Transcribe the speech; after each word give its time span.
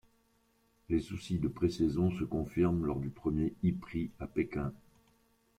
Les 0.89 0.99
soucis 0.99 1.37
de 1.37 1.47
pré-saison 1.47 2.09
se 2.09 2.23
confirment 2.23 2.87
lors 2.87 2.99
du 2.99 3.09
premier 3.11 3.53
ePrix 3.63 4.09
à 4.19 4.25
Pékin. 4.25 4.73